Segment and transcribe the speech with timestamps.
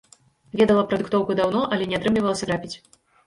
[0.61, 2.75] Ведала пра дыктоўку даўно, але не атрымлівалася трапіць.